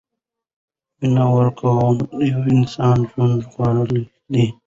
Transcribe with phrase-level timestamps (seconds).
[0.99, 3.91] وینه ورکول د یو انسان ژوند ژغورل
[4.31, 4.45] دي.